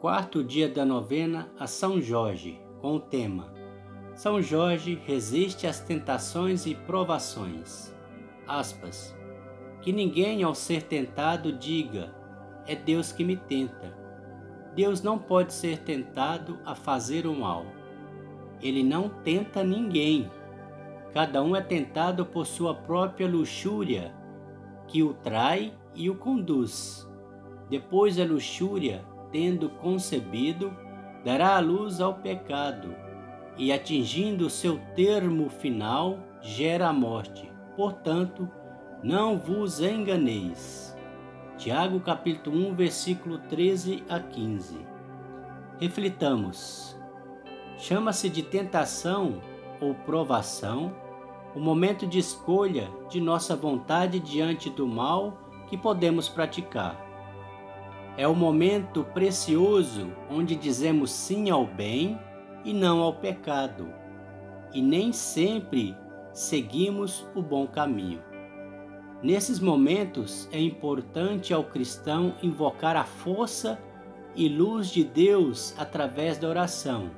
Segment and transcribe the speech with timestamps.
[0.00, 3.52] quarto dia da novena a São Jorge, com o tema
[4.14, 7.94] São Jorge resiste às tentações e provações.
[8.48, 9.14] Aspas.
[9.82, 12.14] Que ninguém, ao ser tentado, diga:
[12.66, 13.94] É Deus que me tenta.
[14.74, 17.66] Deus não pode ser tentado a fazer o mal.
[18.62, 20.30] Ele não tenta ninguém.
[21.12, 24.14] Cada um é tentado por sua própria luxúria,
[24.88, 27.06] que o trai e o conduz.
[27.68, 30.72] Depois a luxúria, tendo concebido,
[31.24, 32.94] dará a luz ao pecado,
[33.56, 37.50] e atingindo seu termo final, gera a morte.
[37.76, 38.48] Portanto,
[39.02, 40.96] não vos enganeis.
[41.56, 44.78] Tiago capítulo 1, versículo 13 a 15.
[45.78, 46.98] Reflitamos.
[47.76, 49.40] Chama-se de tentação
[49.80, 50.94] ou provação
[51.54, 57.09] o momento de escolha de nossa vontade diante do mal que podemos praticar.
[58.20, 62.20] É o momento precioso onde dizemos sim ao bem
[62.66, 63.88] e não ao pecado,
[64.74, 65.96] e nem sempre
[66.30, 68.22] seguimos o bom caminho.
[69.22, 73.80] Nesses momentos é importante ao cristão invocar a força
[74.36, 77.10] e luz de Deus através da oração,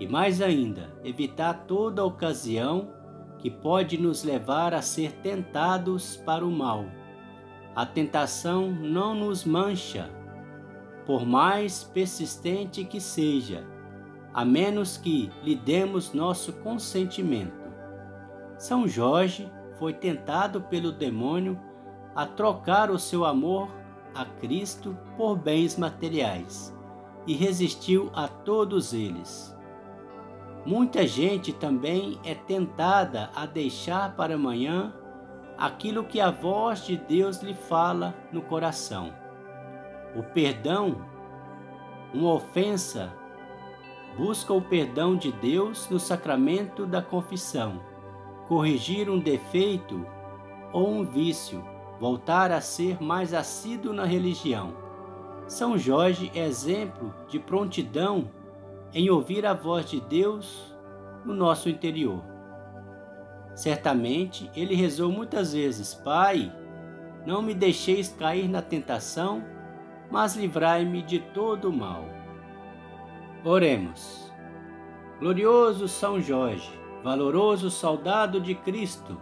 [0.00, 2.88] e mais ainda, evitar toda ocasião
[3.38, 6.86] que pode nos levar a ser tentados para o mal.
[7.76, 10.10] A tentação não nos mancha,
[11.06, 13.66] por mais persistente que seja,
[14.32, 17.64] a menos que lhe demos nosso consentimento.
[18.58, 21.60] São Jorge foi tentado pelo demônio
[22.14, 23.68] a trocar o seu amor
[24.14, 26.74] a Cristo por bens materiais
[27.26, 29.54] e resistiu a todos eles.
[30.64, 34.94] Muita gente também é tentada a deixar para amanhã
[35.58, 39.23] aquilo que a voz de Deus lhe fala no coração.
[40.16, 40.96] O perdão,
[42.12, 43.12] uma ofensa,
[44.16, 47.94] busca o perdão de Deus no sacramento da confissão
[48.46, 50.06] corrigir um defeito
[50.72, 51.64] ou um vício,
[52.00, 54.74] voltar a ser mais assíduo na religião.
[55.46, 58.30] São Jorge é exemplo de prontidão
[58.92, 60.74] em ouvir a voz de Deus
[61.24, 62.22] no nosso interior.
[63.54, 66.52] Certamente ele rezou muitas vezes: Pai,
[67.26, 69.44] não me deixeis cair na tentação,
[70.10, 72.04] mas livrai-me de todo o mal.
[73.44, 74.32] Oremos.
[75.20, 76.70] Glorioso São Jorge,
[77.02, 79.20] valoroso soldado de Cristo,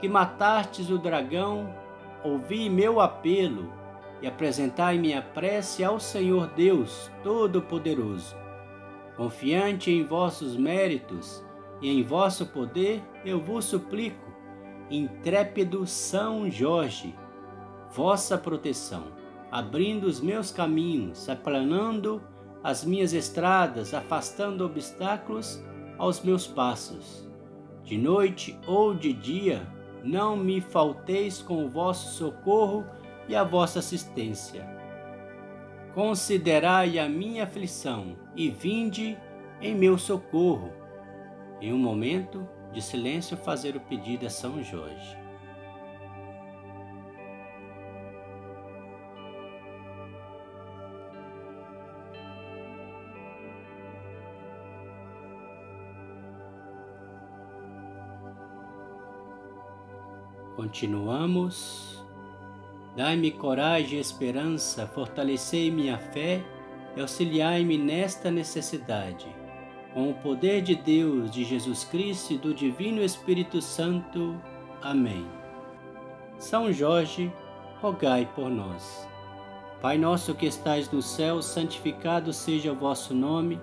[0.00, 1.74] que matastes o dragão,
[2.24, 3.72] ouvi meu apelo
[4.20, 8.36] e apresentai minha prece ao Senhor Deus Todo-Poderoso.
[9.16, 11.44] Confiante em vossos méritos
[11.80, 14.32] e em vosso poder, eu vos suplico,
[14.90, 17.14] intrépido São Jorge,
[17.90, 19.04] vossa proteção,
[19.50, 22.22] abrindo os meus caminhos, aplanando
[22.62, 25.62] as minhas estradas, afastando obstáculos
[25.96, 27.26] aos meus passos.
[27.84, 29.66] De noite ou de dia,
[30.04, 32.84] não me falteis com o vosso socorro
[33.28, 34.66] e a vossa assistência.
[35.94, 39.18] Considerai a minha aflição e vinde
[39.60, 40.72] em meu socorro.
[41.60, 45.27] Em um momento de silêncio, fazer o pedido a São Jorge.
[60.58, 62.04] Continuamos.
[62.96, 66.44] Dai-me coragem e esperança, fortalecei minha fé
[66.96, 69.28] e auxiliai-me nesta necessidade.
[69.94, 74.34] Com o poder de Deus, de Jesus Cristo e do Divino Espírito Santo.
[74.82, 75.24] Amém.
[76.40, 77.32] São Jorge,
[77.80, 79.08] rogai por nós.
[79.80, 83.60] Pai nosso que estais no céu, santificado seja o vosso nome.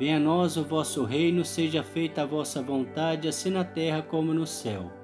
[0.00, 4.34] Venha a nós o vosso reino, seja feita a vossa vontade, assim na terra como
[4.34, 5.03] no céu.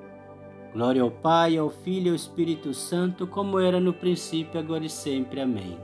[0.73, 4.89] Glória ao Pai, ao Filho e ao Espírito Santo, como era no princípio, agora e
[4.89, 5.41] sempre.
[5.41, 5.77] Amém.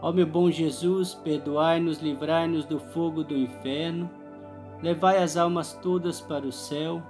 [0.00, 4.08] Ó meu bom Jesus, perdoai-nos, livrai-nos do fogo do inferno,
[4.80, 7.02] levai as almas todas para o céu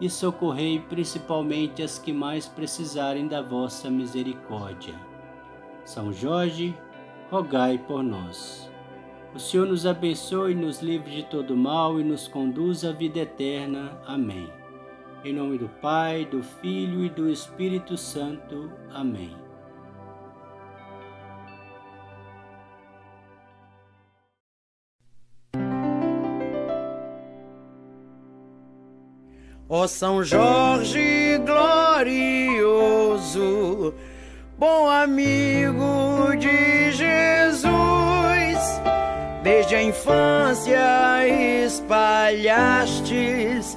[0.00, 4.94] e socorrei principalmente as que mais precisarem da vossa misericórdia.
[5.84, 6.74] São Jorge,
[7.30, 8.70] rogai por nós.
[9.34, 13.98] O Senhor nos abençoe, nos livre de todo mal e nos conduz à vida eterna.
[14.06, 14.61] Amém.
[15.24, 18.72] Em nome do Pai, do Filho e do Espírito Santo.
[18.90, 19.30] Amém.
[29.68, 33.14] Ó São Jorge glorioso,
[34.58, 36.11] bom amigo
[39.52, 41.28] desde a infância
[41.62, 43.76] espalhastes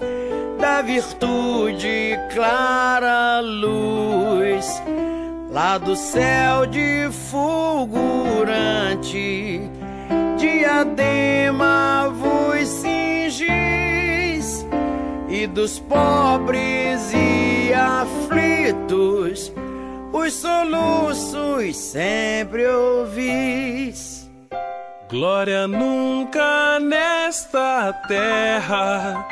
[0.57, 4.81] da virtude clara luz,
[5.51, 7.99] lá do céu de fulgurante
[10.37, 13.45] diadema vos cingis
[15.27, 19.51] e dos pobres e aflitos
[20.13, 24.14] os soluços sempre ouvis.
[25.09, 29.27] Glória nunca nesta terra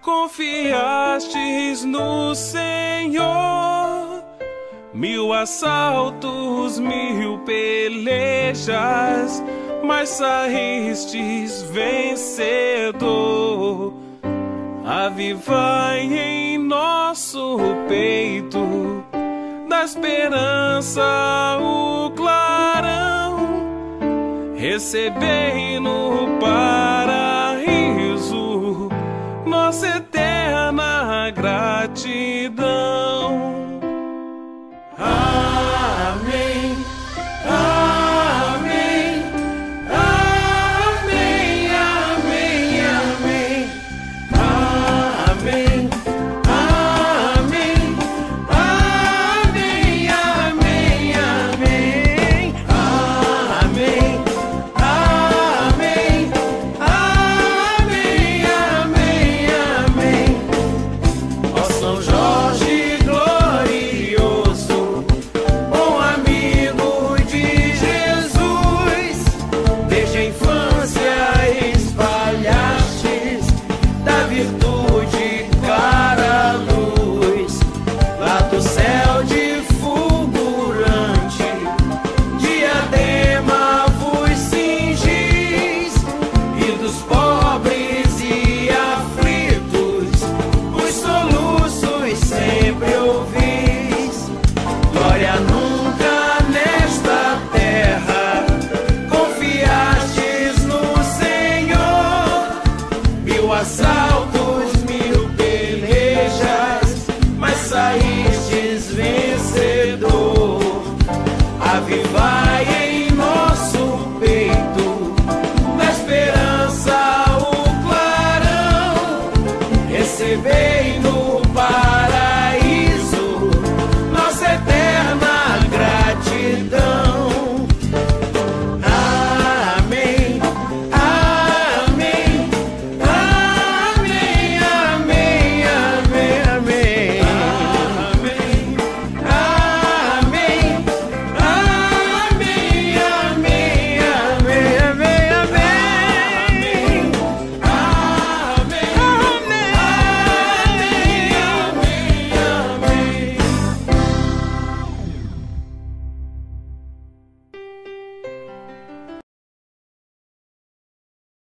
[0.00, 4.22] confiastes no Senhor.
[4.94, 8.70] Mil assaltos, mil pelejas,
[9.84, 12.98] mas saístes vencedor.
[14.84, 19.04] Avivai em nosso peito
[19.68, 21.02] da esperança
[21.60, 23.37] o clarão,
[24.58, 27.68] recebei no paraíso
[29.46, 33.17] nossa eterna gratidão.